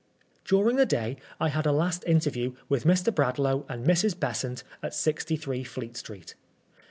During 0.43 0.77
the 0.77 0.85
day 0.87 1.17
I 1.39 1.49
had 1.49 1.67
a 1.67 1.71
last 1.71 2.03
interview 2.07 2.55
with 2.67 2.85
Mr. 2.85 3.13
Brad 3.13 3.37
laugh 3.37 3.61
and 3.69 3.85
Mrs. 3.85 4.19
Besant 4.19 4.63
at 4.81 4.95
63 4.95 5.63
Fleet 5.63 5.95
Street. 5.95 6.33